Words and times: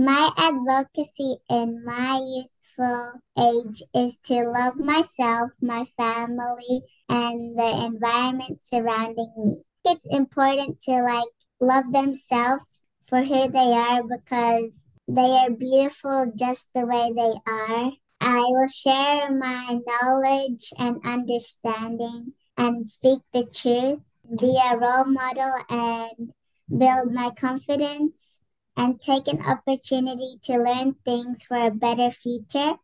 My 0.00 0.30
advocacy 0.36 1.38
in 1.50 1.84
my 1.84 2.20
youthful 2.22 3.20
age 3.36 3.82
is 3.92 4.16
to 4.26 4.48
love 4.48 4.76
myself, 4.76 5.50
my 5.60 5.86
family, 5.96 6.82
and 7.08 7.58
the 7.58 7.84
environment 7.84 8.62
surrounding 8.62 9.32
me. 9.36 9.64
It's 9.84 10.06
important 10.06 10.80
to 10.82 11.02
like 11.02 11.26
love 11.60 11.90
themselves 11.90 12.84
for 13.08 13.24
who 13.24 13.48
they 13.48 13.72
are 13.72 14.04
because 14.04 14.88
they 15.08 15.32
are 15.32 15.50
beautiful 15.50 16.30
just 16.32 16.72
the 16.74 16.86
way 16.86 17.12
they 17.12 17.34
are. 17.50 17.90
I 18.20 18.38
will 18.38 18.68
share 18.68 19.36
my 19.36 19.80
knowledge 19.84 20.72
and 20.78 21.00
understanding 21.04 22.34
and 22.56 22.88
speak 22.88 23.22
the 23.32 23.46
truth, 23.46 24.08
be 24.38 24.60
a 24.64 24.76
role 24.76 25.06
model, 25.06 25.54
and 25.68 26.32
build 26.68 27.12
my 27.12 27.30
confidence 27.30 28.38
and 28.78 29.02
take 29.02 29.26
an 29.26 29.42
opportunity 29.42 30.38
to 30.46 30.56
learn 30.56 30.94
things 31.02 31.42
for 31.42 31.58
a 31.58 31.74
better 31.74 32.14
future. 32.14 32.78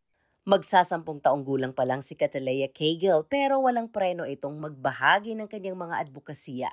Magsasampung 0.45 1.23
taong 1.25 1.47
gulang 1.47 1.73
pa 1.73 1.89
lang 1.89 2.03
si 2.03 2.19
Catalea 2.19 2.69
Cagle 2.69 3.25
pero 3.25 3.65
walang 3.65 3.89
preno 3.89 4.29
itong 4.29 4.61
magbahagi 4.61 5.39
ng 5.39 5.49
kanyang 5.49 5.79
mga 5.79 6.05
advokasya 6.05 6.69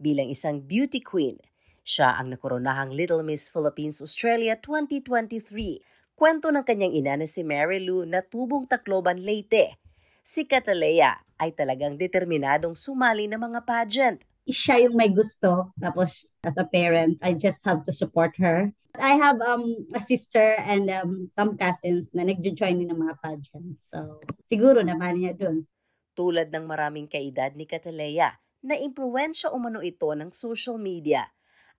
bilang 0.00 0.26
isang 0.26 0.64
beauty 0.64 0.98
queen. 0.98 1.38
Siya 1.86 2.18
ang 2.18 2.34
nakoronahang 2.34 2.90
Little 2.90 3.22
Miss 3.22 3.46
Philippines 3.46 4.02
Australia 4.02 4.58
2023 4.58 6.02
Kwento 6.22 6.52
ng 6.54 6.62
kanyang 6.62 6.94
ina 6.94 7.18
na 7.18 7.26
si 7.26 7.42
Mary 7.42 7.82
Lou 7.82 8.06
na 8.06 8.22
tubong 8.22 8.68
Tacloban, 8.68 9.18
Leyte. 9.18 9.80
Si 10.22 10.46
Catalea 10.46 11.18
ay 11.34 11.50
talagang 11.50 11.98
determinadong 11.98 12.78
sumali 12.78 13.26
ng 13.26 13.42
mga 13.42 13.60
pageant. 13.66 14.22
Siya 14.46 14.88
yung 14.88 14.98
may 14.98 15.10
gusto. 15.10 15.70
Tapos 15.78 16.26
as 16.42 16.58
a 16.58 16.66
parent, 16.66 17.18
I 17.22 17.38
just 17.38 17.62
have 17.66 17.86
to 17.86 17.92
support 17.94 18.34
her. 18.42 18.74
I 18.98 19.16
have 19.16 19.40
um, 19.40 19.88
a 19.96 20.00
sister 20.02 20.58
and 20.60 20.90
um, 20.92 21.30
some 21.32 21.56
cousins 21.56 22.12
na 22.12 22.28
nagjo-join 22.28 22.76
din 22.76 22.92
ng 22.92 23.00
mga 23.00 23.16
pageants. 23.24 23.88
So 23.88 24.20
siguro 24.44 24.84
naman 24.84 25.22
niya 25.22 25.32
dun. 25.32 25.64
Tulad 26.12 26.52
ng 26.52 26.68
maraming 26.68 27.08
kaedad 27.08 27.56
ni 27.56 27.64
Catalea, 27.64 28.36
na 28.62 28.78
impluensya 28.78 29.50
umano 29.50 29.82
ito 29.82 30.12
ng 30.12 30.30
social 30.30 30.78
media. 30.78 31.26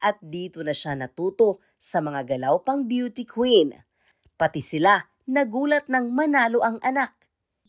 At 0.03 0.19
dito 0.19 0.59
na 0.65 0.75
siya 0.75 0.99
natuto 0.99 1.63
sa 1.79 2.03
mga 2.03 2.35
galaw 2.35 2.59
pang 2.65 2.83
beauty 2.83 3.23
queen. 3.23 3.71
Pati 4.35 4.59
sila 4.59 4.99
nagulat 5.23 5.87
ng 5.87 6.11
manalo 6.11 6.59
ang 6.59 6.81
anak. 6.83 7.15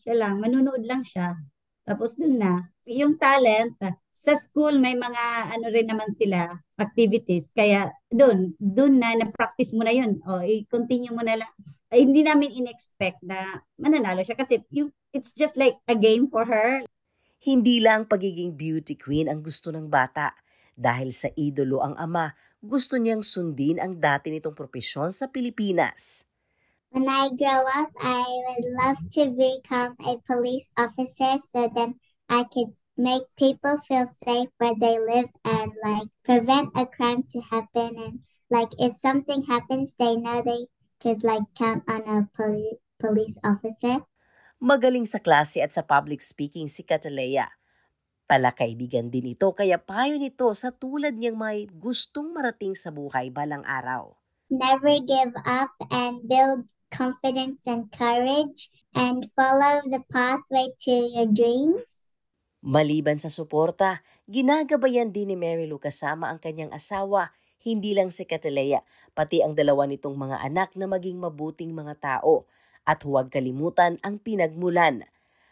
Siya 0.03 0.19
lang, 0.19 0.43
manunood 0.43 0.83
lang 0.83 1.07
siya. 1.07 1.39
Tapos 1.85 2.17
dun 2.17 2.41
na, 2.41 2.73
yung 2.89 3.15
talent, 3.15 3.77
sa 4.11 4.33
school 4.41 4.81
may 4.81 4.97
mga 4.97 5.53
ano 5.53 5.65
rin 5.69 5.85
naman 5.85 6.09
sila, 6.17 6.49
activities. 6.81 7.53
Kaya 7.53 7.93
dun, 8.09 8.57
dun 8.57 8.97
na, 8.97 9.13
na-practice 9.13 9.71
mo 9.77 9.85
na 9.85 9.93
yun. 9.93 10.17
O, 10.25 10.41
i-continue 10.41 11.13
mo 11.13 11.21
na 11.21 11.45
lang. 11.45 11.51
Ay, 11.93 12.09
hindi 12.09 12.25
namin 12.25 12.49
in-expect 12.49 13.21
na 13.21 13.61
mananalo 13.77 14.25
siya 14.25 14.33
kasi 14.33 14.65
yung, 14.73 14.89
it's 15.13 15.37
just 15.37 15.53
like 15.53 15.77
a 15.85 15.93
game 15.93 16.25
for 16.25 16.49
her. 16.49 16.81
Hindi 17.45 17.77
lang 17.77 18.09
pagiging 18.09 18.57
beauty 18.57 18.97
queen 18.97 19.29
ang 19.29 19.45
gusto 19.45 19.69
ng 19.69 19.85
bata. 19.85 20.33
Dahil 20.73 21.13
sa 21.13 21.29
idolo 21.37 21.85
ang 21.85 21.93
ama, 21.95 22.33
gusto 22.65 22.97
niyang 22.97 23.21
sundin 23.21 23.77
ang 23.77 24.01
dati 24.01 24.33
nitong 24.33 24.57
propesyon 24.57 25.13
sa 25.13 25.29
Pilipinas. 25.29 26.25
When 26.95 27.11
I 27.11 27.27
grow 27.35 27.67
up, 27.67 27.91
I 27.99 28.23
would 28.23 28.71
love 28.71 29.03
to 29.19 29.27
become 29.35 29.99
a 29.99 30.15
police 30.23 30.71
officer 30.79 31.35
so 31.43 31.67
then 31.67 31.99
I 32.31 32.47
could 32.47 32.71
make 32.95 33.27
people 33.35 33.83
feel 33.83 34.07
safe 34.07 34.47
where 34.63 34.79
they 34.79 34.95
live 34.95 35.27
and 35.43 35.75
like 35.83 36.07
prevent 36.23 36.71
a 36.71 36.87
crime 36.87 37.27
to 37.35 37.43
happen 37.51 37.99
and 37.99 38.23
like 38.47 38.71
if 38.79 38.95
something 38.95 39.43
happens 39.43 39.99
they 39.99 40.15
know 40.15 40.39
they 40.39 40.71
could 41.03 41.19
like 41.27 41.43
count 41.59 41.83
on 41.83 42.07
a 42.07 42.31
poli- 42.31 42.79
police 42.95 43.35
officer. 43.43 44.07
Magaling 44.63 45.03
sa 45.03 45.19
klase 45.19 45.59
at 45.59 45.75
sa 45.75 45.83
public 45.83 46.23
speaking 46.23 46.71
si 46.71 46.87
Catalea. 46.87 47.51
Palakaibigan 48.23 49.11
din 49.11 49.35
ito 49.35 49.51
kaya 49.51 49.83
payo 49.83 50.15
nito 50.15 50.47
sa 50.55 50.71
tulad 50.71 51.19
niyang 51.19 51.35
may 51.35 51.67
gustong 51.67 52.31
marating 52.31 52.71
sa 52.71 52.87
buhay 52.87 53.27
balang 53.35 53.67
araw. 53.67 54.15
Never 54.47 55.03
give 55.03 55.35
up 55.43 55.75
and 55.91 56.23
build 56.23 56.71
confidence 56.95 57.67
and 57.67 57.91
courage 57.91 58.71
and 58.95 59.27
follow 59.35 59.83
the 59.91 59.99
pathway 60.07 60.71
to 60.87 60.95
your 61.11 61.27
dreams? 61.27 62.07
Maliban 62.63 63.19
sa 63.19 63.27
suporta, 63.27 63.99
ginagabayan 64.25 65.11
din 65.11 65.35
ni 65.35 65.37
Mary 65.37 65.67
Lou 65.67 65.77
kasama 65.77 66.31
ang 66.31 66.39
kanyang 66.39 66.71
asawa, 66.71 67.35
hindi 67.61 67.91
lang 67.91 68.09
si 68.09 68.23
Catalea, 68.23 68.81
pati 69.11 69.43
ang 69.43 69.53
dalawa 69.53 69.85
nitong 69.85 70.15
mga 70.15 70.39
anak 70.41 70.73
na 70.79 70.87
maging 70.87 71.19
mabuting 71.19 71.75
mga 71.75 71.99
tao. 71.99 72.47
At 72.87 73.03
huwag 73.03 73.33
kalimutan 73.33 73.99
ang 74.05 74.21
pinagmulan. 74.21 75.03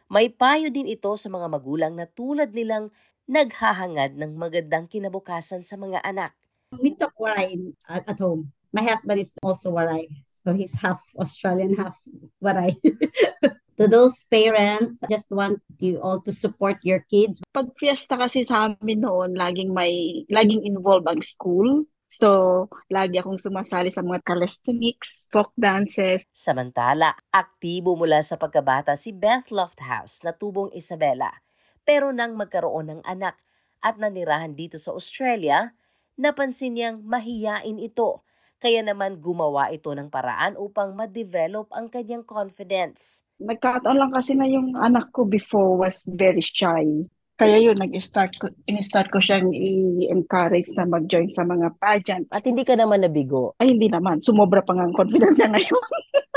May 0.08 0.30
payo 0.30 0.70
din 0.70 0.86
ito 0.86 1.10
sa 1.18 1.28
mga 1.34 1.50
magulang 1.50 1.94
na 1.98 2.06
tulad 2.06 2.54
nilang 2.54 2.94
naghahangad 3.26 4.14
ng 4.14 4.38
magandang 4.38 4.86
kinabukasan 4.86 5.66
sa 5.66 5.76
mga 5.76 6.06
anak. 6.06 6.38
We 6.78 6.94
talk 6.94 7.18
wine 7.18 7.78
at, 7.90 8.06
at 8.06 8.18
home 8.22 8.54
my 8.74 8.82
husband 8.82 9.22
is 9.22 9.38
also 9.46 9.70
Waray. 9.72 10.10
So 10.26 10.58
he's 10.58 10.74
half 10.82 11.00
Australian, 11.16 11.78
half 11.78 11.96
Waray. 12.42 12.76
to 13.78 13.86
those 13.86 14.26
parents, 14.26 15.06
just 15.08 15.30
want 15.30 15.62
you 15.78 16.02
all 16.02 16.20
to 16.26 16.34
support 16.34 16.82
your 16.82 17.06
kids. 17.06 17.40
Pag 17.54 17.70
fiesta 17.78 18.18
kasi 18.18 18.44
sa 18.44 18.74
amin 18.74 19.06
noon, 19.06 19.38
laging 19.38 19.72
may, 19.72 20.26
laging 20.28 20.66
involved 20.66 21.06
ang 21.06 21.22
school. 21.22 21.86
So, 22.10 22.70
lagi 22.94 23.18
akong 23.18 23.42
sumasali 23.42 23.90
sa 23.90 24.06
mga 24.06 24.22
calisthenics, 24.22 25.26
folk 25.34 25.54
dances. 25.58 26.26
Samantala, 26.30 27.18
aktibo 27.34 27.98
mula 27.98 28.22
sa 28.22 28.38
pagkabata 28.38 28.94
si 28.94 29.14
Beth 29.14 29.50
Lofthouse 29.50 30.22
na 30.22 30.34
tubong 30.34 30.70
Isabela. 30.78 31.42
Pero 31.82 32.14
nang 32.14 32.38
magkaroon 32.38 32.90
ng 32.90 33.02
anak 33.02 33.38
at 33.82 33.98
nanirahan 33.98 34.54
dito 34.54 34.78
sa 34.78 34.94
Australia, 34.94 35.74
napansin 36.14 36.78
niyang 36.78 37.02
mahiyain 37.02 37.82
ito 37.82 38.22
kaya 38.64 38.80
naman 38.80 39.20
gumawa 39.20 39.68
ito 39.76 39.92
ng 39.92 40.08
paraan 40.08 40.56
upang 40.56 40.96
ma-develop 40.96 41.68
ang 41.76 41.92
kanyang 41.92 42.24
confidence. 42.24 43.28
Nagkataon 43.44 44.00
lang 44.00 44.16
kasi 44.16 44.40
na 44.40 44.48
yung 44.48 44.72
anak 44.80 45.12
ko 45.12 45.28
before 45.28 45.76
was 45.76 46.00
very 46.08 46.40
shy. 46.40 47.04
Kaya 47.36 47.60
yun, 47.60 47.76
nag-start 47.76 48.40
ko, 48.40 48.48
in-start 48.72 49.12
ko 49.12 49.20
siyang 49.20 49.52
i-encourage 49.52 50.72
na 50.80 50.88
mag-join 50.88 51.28
sa 51.28 51.44
mga 51.44 51.76
pageant. 51.76 52.32
At 52.32 52.48
hindi 52.48 52.64
ka 52.64 52.80
naman 52.80 53.04
nabigo? 53.04 53.52
Ay, 53.60 53.76
hindi 53.76 53.92
naman. 53.92 54.24
Sumobra 54.24 54.64
pa 54.64 54.72
nga 54.72 54.88
ang 54.88 54.96
confidence 54.96 55.42
niya 55.42 55.52
ngayon. 55.52 55.86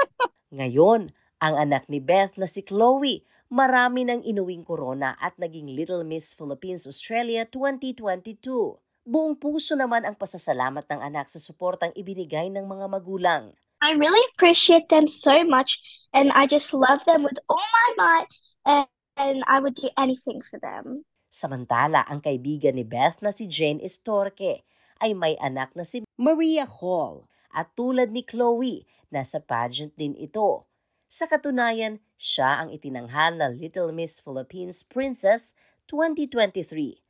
ngayon, 0.59 1.01
ang 1.39 1.55
anak 1.55 1.87
ni 1.87 2.03
Beth 2.03 2.35
na 2.41 2.51
si 2.51 2.67
Chloe, 2.67 3.23
marami 3.53 4.03
nang 4.03 4.25
inuwing 4.25 4.67
corona 4.67 5.15
at 5.23 5.39
naging 5.39 5.71
Little 5.71 6.03
Miss 6.03 6.35
Philippines 6.35 6.89
Australia 6.91 7.47
2022. 7.47 8.86
Buong 9.07 9.39
puso 9.39 9.79
naman 9.79 10.03
ang 10.03 10.19
pasasalamat 10.19 10.83
ng 10.91 10.99
anak 10.99 11.31
sa 11.31 11.39
suportang 11.39 11.95
ibinigay 11.95 12.51
ng 12.51 12.67
mga 12.67 12.91
magulang. 12.91 13.55
I 13.79 13.95
really 13.95 14.19
appreciate 14.35 14.91
them 14.91 15.07
so 15.07 15.47
much 15.47 15.79
and 16.11 16.35
I 16.35 16.51
just 16.51 16.75
love 16.75 17.07
them 17.07 17.23
with 17.23 17.39
all 17.47 17.63
my 17.63 17.89
might 17.95 18.31
and, 18.67 18.91
and 19.15 19.47
I 19.47 19.63
would 19.63 19.79
do 19.79 19.95
anything 19.95 20.43
for 20.43 20.59
them. 20.59 21.07
Samantala, 21.31 22.03
ang 22.11 22.19
kaibigan 22.19 22.75
ni 22.75 22.83
Beth 22.83 23.23
na 23.23 23.31
si 23.31 23.47
Jane 23.47 23.79
Estorque 23.79 24.67
ay 24.99 25.15
may 25.15 25.39
anak 25.39 25.71
na 25.79 25.87
si 25.87 26.03
Maria 26.19 26.67
Hall 26.67 27.31
at 27.55 27.79
tulad 27.79 28.11
ni 28.11 28.27
Chloe, 28.27 28.91
nasa 29.15 29.39
pageant 29.39 29.95
din 29.95 30.19
ito. 30.19 30.67
Sa 31.07 31.31
katunayan, 31.31 32.03
siya 32.19 32.59
ang 32.59 32.75
itinanghal 32.75 33.39
na 33.39 33.55
Little 33.55 33.95
Miss 33.95 34.19
Philippines 34.19 34.83
Princess 34.83 35.55
2023 35.87 37.06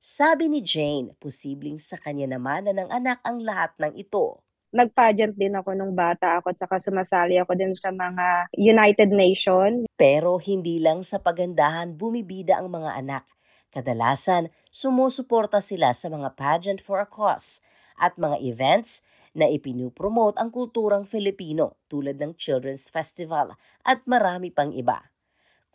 sabi 0.00 0.46
ni 0.52 0.62
Jane, 0.62 1.16
posibleng 1.18 1.80
sa 1.80 1.98
kanya 1.98 2.38
naman 2.38 2.68
na 2.68 2.72
ng 2.76 2.90
anak 2.90 3.18
ang 3.26 3.42
lahat 3.42 3.74
ng 3.80 3.96
ito. 3.98 4.40
Nag-pageant 4.76 5.38
din 5.38 5.56
ako 5.56 5.72
nung 5.72 5.96
bata 5.96 6.36
ako 6.36 6.52
at 6.52 6.58
saka 6.60 6.76
sumasali 6.76 7.40
ako 7.40 7.56
din 7.56 7.72
sa 7.72 7.88
mga 7.94 8.52
United 8.60 9.08
Nations. 9.14 9.88
Pero 9.96 10.36
hindi 10.42 10.82
lang 10.82 11.00
sa 11.00 11.22
pagandahan 11.22 11.96
bumibida 11.96 12.60
ang 12.60 12.68
mga 12.68 12.98
anak. 12.98 13.24
Kadalasan, 13.72 14.52
sumusuporta 14.68 15.64
sila 15.64 15.96
sa 15.96 16.12
mga 16.12 16.36
pageant 16.36 16.80
for 16.84 17.00
a 17.00 17.08
cause 17.08 17.64
at 17.96 18.16
mga 18.20 18.36
events 18.44 19.06
na 19.36 19.48
ipinupromote 19.52 20.40
ang 20.40 20.48
kulturang 20.48 21.04
Filipino 21.04 21.76
tulad 21.92 22.16
ng 22.16 22.32
Children's 22.36 22.88
Festival 22.88 23.52
at 23.84 24.04
marami 24.08 24.48
pang 24.48 24.72
iba. 24.72 25.12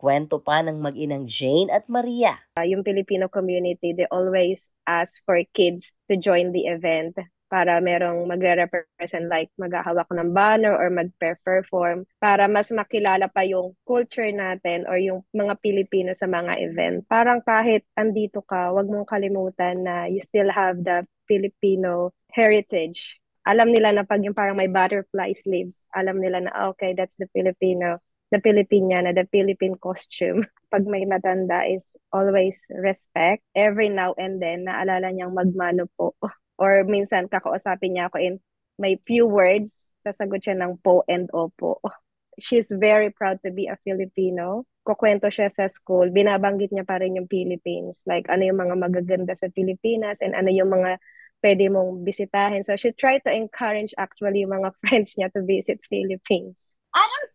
Kwento 0.01 0.42
pa 0.42 0.65
ng 0.65 0.81
mag-inang 0.81 1.30
Jane 1.30 1.69
at 1.69 1.86
Maria. 1.86 2.33
Uh, 2.57 2.65
yung 2.65 2.81
Filipino 2.81 3.30
community, 3.30 3.94
they 3.94 4.09
always 4.09 4.74
ask 4.89 5.21
for 5.30 5.38
kids 5.53 5.94
to 6.09 6.18
join 6.18 6.50
the 6.50 6.65
event 6.65 7.13
para 7.53 7.77
merong 7.77 8.25
magre-represent 8.25 9.30
like 9.30 9.53
maghahawak 9.62 10.09
ng 10.09 10.33
banner 10.33 10.74
or 10.74 10.89
mag-perform 10.89 12.09
para 12.18 12.50
mas 12.50 12.74
makilala 12.74 13.30
pa 13.30 13.45
yung 13.45 13.77
culture 13.86 14.33
natin 14.33 14.89
or 14.89 14.98
yung 14.98 15.21
mga 15.38 15.53
Pilipino 15.62 16.18
sa 16.18 16.25
mga 16.25 16.57
event. 16.65 17.06
Parang 17.06 17.38
kahit 17.45 17.86
andito 17.94 18.42
ka, 18.42 18.74
wag 18.74 18.89
mong 18.89 19.06
kalimutan 19.06 19.86
na 19.86 20.09
you 20.09 20.18
still 20.18 20.50
have 20.50 20.81
the 20.81 21.06
Filipino 21.30 22.09
heritage 22.33 23.21
alam 23.42 23.74
nila 23.74 23.89
na 23.89 24.06
pag 24.06 24.21
yung 24.21 24.38
parang 24.38 24.53
may 24.53 24.69
butterfly 24.69 25.33
sleeves, 25.33 25.86
alam 25.98 26.21
nila 26.21 26.45
na, 26.45 26.51
okay, 26.69 26.94
that's 26.94 27.18
the 27.18 27.25
Filipino, 27.33 27.98
the 28.31 28.39
Filipiniana, 28.39 29.13
the 29.13 29.28
Philippine 29.28 29.75
costume. 29.75 30.48
Pag 30.72 30.88
may 30.88 31.04
matanda 31.04 31.68
is 31.68 31.83
always 32.16 32.57
respect. 32.72 33.44
Every 33.54 33.92
now 33.92 34.16
and 34.16 34.39
then, 34.39 34.66
naalala 34.66 35.12
niyang 35.12 35.36
magmano 35.36 35.92
po. 36.00 36.16
Or 36.62 36.88
minsan, 36.88 37.28
kakausapin 37.28 38.00
niya 38.00 38.07
ako 38.07 38.18
in 38.24 38.36
may 38.80 38.98
few 39.04 39.28
words, 39.28 39.89
sasagot 40.01 40.48
siya 40.48 40.57
ng 40.57 40.80
po 40.80 41.04
and 41.06 41.28
opo. 41.36 41.83
She's 42.42 42.72
very 42.72 43.12
proud 43.12 43.44
to 43.44 43.51
be 43.51 43.68
a 43.68 43.78
Filipino. 43.83 44.63
Kukwento 44.81 45.30
siya 45.30 45.51
sa 45.51 45.69
school, 45.69 46.10
binabanggit 46.10 46.74
niya 46.74 46.88
pa 46.88 46.98
rin 46.98 47.19
yung 47.19 47.30
Philippines. 47.30 48.01
Like, 48.10 48.25
ano 48.31 48.48
yung 48.48 48.57
mga 48.57 48.75
magaganda 48.80 49.38
sa 49.38 49.51
Pilipinas 49.51 50.24
and 50.24 50.34
ano 50.34 50.50
yung 50.50 50.74
mga 50.74 50.98
pwede 51.44 51.69
mong 51.69 52.06
bisitahin. 52.06 52.63
So 52.63 52.77
she 52.77 52.94
tried 52.94 53.22
to 53.27 53.34
encourage 53.34 53.94
actually 53.98 54.45
yung 54.45 54.56
mga 54.56 54.72
friends 54.81 55.18
niya 55.18 55.34
to 55.34 55.44
visit 55.44 55.81
Philippines. 55.89 56.74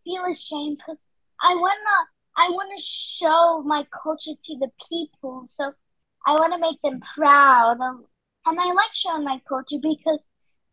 Feel 0.07 0.23
ashamed 0.31 0.79
because 0.79 1.03
I 1.43 1.51
wanna 1.59 1.97
I 2.39 2.47
wanna 2.47 2.79
show 2.79 3.59
my 3.67 3.83
culture 3.91 4.39
to 4.39 4.53
the 4.55 4.71
people. 4.87 5.51
So 5.51 5.75
I 6.23 6.31
wanna 6.39 6.55
make 6.55 6.79
them 6.79 7.03
proud. 7.03 7.75
And 8.47 8.55
I 8.55 8.67
like 8.71 8.95
showing 8.95 9.27
my 9.27 9.43
culture 9.43 9.83
because 9.83 10.23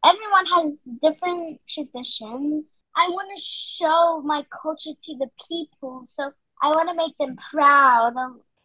everyone 0.06 0.46
has 0.54 0.86
different 1.02 1.58
traditions. 1.66 2.78
I 2.94 3.10
wanna 3.10 3.34
show 3.42 4.22
my 4.22 4.46
culture 4.54 4.94
to 4.94 5.12
the 5.18 5.26
people. 5.50 6.06
So 6.14 6.30
I 6.62 6.70
wanna 6.70 6.94
make 6.94 7.18
them 7.18 7.34
proud. 7.34 8.14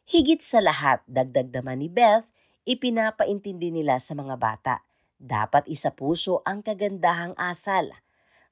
Higit 0.05 0.45
sa 0.45 0.61
lahat, 0.61 1.01
dagdag 1.09 1.49
naman 1.49 1.81
ni 1.81 1.89
Beth, 1.89 2.29
ipinapaintindi 2.69 3.73
nila 3.73 3.97
sa 3.97 4.13
mga 4.13 4.37
bata. 4.37 4.85
Dapat 5.17 5.65
isa 5.65 5.89
puso 5.97 6.45
ang 6.45 6.61
kagandahang 6.61 7.33
asal. 7.41 7.89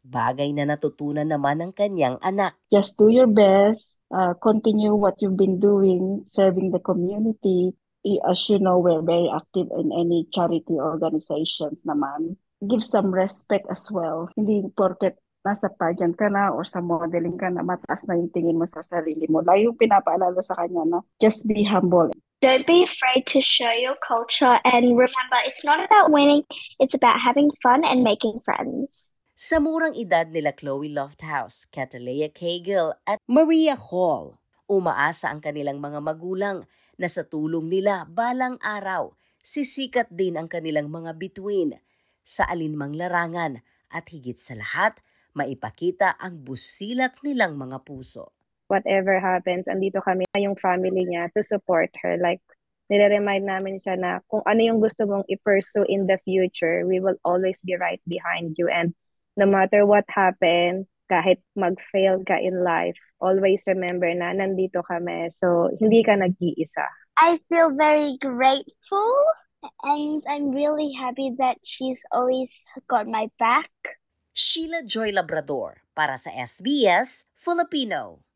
Bagay 0.07 0.55
na 0.55 0.63
natutunan 0.63 1.27
naman 1.27 1.59
ng 1.59 1.75
kanyang 1.75 2.15
anak. 2.23 2.55
Just 2.71 2.95
do 2.95 3.11
your 3.11 3.27
best. 3.27 3.99
Uh, 4.07 4.31
continue 4.39 4.95
what 4.95 5.19
you've 5.19 5.35
been 5.35 5.59
doing, 5.59 6.23
serving 6.31 6.71
the 6.71 6.79
community. 6.79 7.75
As 8.23 8.47
you 8.47 8.55
know, 8.55 8.79
we're 8.79 9.03
very 9.03 9.27
active 9.27 9.67
in 9.75 9.91
any 9.91 10.23
charity 10.31 10.79
organizations 10.79 11.83
naman. 11.83 12.39
Give 12.63 12.79
some 12.79 13.11
respect 13.11 13.67
as 13.67 13.91
well. 13.91 14.31
Hindi 14.39 14.71
porket 14.71 15.19
nasa 15.43 15.67
pageant 15.71 16.15
ka 16.15 16.31
na 16.31 16.55
or 16.55 16.63
sa 16.63 16.83
modeling 16.83 17.35
ka 17.35 17.47
na, 17.51 17.63
mataas 17.63 18.03
na 18.07 18.15
yung 18.15 18.31
tingin 18.31 18.59
mo 18.59 18.67
sa 18.67 18.83
sarili 18.83 19.27
mo. 19.31 19.39
Lagi 19.43 19.67
pinapaalala 19.75 20.39
sa 20.43 20.55
kanya 20.59 20.83
na 20.87 20.99
just 21.19 21.47
be 21.47 21.63
humble. 21.63 22.11
Don't 22.39 22.67
be 22.67 22.85
afraid 22.85 23.25
to 23.33 23.41
show 23.41 23.71
your 23.73 23.97
culture 23.97 24.61
and 24.61 24.93
remember 24.93 25.39
it's 25.43 25.65
not 25.65 25.81
about 25.81 26.13
winning, 26.13 26.45
it's 26.77 26.93
about 26.93 27.17
having 27.17 27.49
fun 27.63 27.81
and 27.81 28.05
making 28.05 28.39
friends. 28.45 29.09
Sa 29.37 29.61
murang 29.61 29.93
edad 29.93 30.25
nila 30.33 30.49
Chloe 30.49 30.89
Lofthouse, 30.89 31.69
Catalea 31.69 32.33
Cagle 32.33 32.97
at 33.05 33.21
Maria 33.29 33.77
Hall, 33.77 34.41
umaasa 34.65 35.29
ang 35.29 35.45
kanilang 35.45 35.77
mga 35.77 36.01
magulang 36.01 36.65
na 36.97 37.05
sa 37.05 37.21
tulong 37.21 37.69
nila 37.69 38.09
balang 38.09 38.57
araw, 38.65 39.13
sisikat 39.45 40.09
din 40.09 40.41
ang 40.41 40.49
kanilang 40.49 40.89
mga 40.89 41.13
bituin 41.21 41.77
sa 42.25 42.49
alinmang 42.49 42.97
larangan 42.97 43.61
at 43.93 44.09
higit 44.09 44.41
sa 44.41 44.57
lahat, 44.57 44.97
maipakita 45.37 46.17
ang 46.17 46.41
busilak 46.41 47.21
nilang 47.21 47.61
mga 47.61 47.85
puso 47.85 48.33
whatever 48.67 49.15
happens, 49.15 49.63
andito 49.71 50.03
kami, 50.03 50.27
yung 50.35 50.59
family 50.59 51.07
niya, 51.07 51.31
to 51.31 51.39
support 51.39 51.87
her. 52.03 52.19
Like, 52.19 52.43
nire-remind 52.91 53.47
namin 53.47 53.79
siya 53.79 53.95
na 53.95 54.19
kung 54.27 54.43
ano 54.43 54.59
yung 54.59 54.79
gusto 54.83 55.07
mong 55.07 55.23
i-pursue 55.31 55.87
in 55.87 56.03
the 56.03 56.19
future, 56.27 56.83
we 56.83 56.99
will 56.99 57.15
always 57.23 57.63
be 57.63 57.79
right 57.79 58.03
behind 58.03 58.59
you. 58.59 58.67
And 58.67 58.91
no 59.37 59.45
matter 59.45 59.85
what 59.85 60.03
happen, 60.09 60.89
kahit 61.07 61.39
mag-fail 61.55 62.19
ka 62.27 62.35
in 62.41 62.65
life, 62.65 62.97
always 63.23 63.63
remember 63.69 64.11
na 64.11 64.35
nandito 64.35 64.83
kami. 64.83 65.31
So, 65.31 65.71
hindi 65.79 66.03
ka 66.03 66.19
nag-iisa. 66.19 66.83
I 67.15 67.39
feel 67.47 67.71
very 67.73 68.19
grateful 68.19 69.13
and 69.83 70.21
I'm 70.27 70.51
really 70.51 70.93
happy 70.93 71.33
that 71.39 71.57
she's 71.63 72.03
always 72.11 72.65
got 72.85 73.07
my 73.07 73.31
back. 73.39 73.71
Sheila 74.37 74.85
Joy 74.85 75.09
Labrador 75.09 75.81
para 75.97 76.13
sa 76.21 76.29
SBS 76.29 77.25
Filipino. 77.33 78.26